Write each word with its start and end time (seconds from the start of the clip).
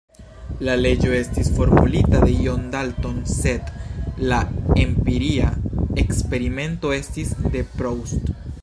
La 0.67 0.75
leĝo 0.77 1.11
estis 1.17 1.51
formulita 1.57 2.21
de 2.23 2.33
John 2.45 2.63
Dalton, 2.77 3.19
sed 3.35 3.69
la 4.33 4.41
empiria 4.87 5.53
eksperimento 6.07 6.97
estis 7.03 7.39
de 7.57 7.67
Proust. 7.81 8.39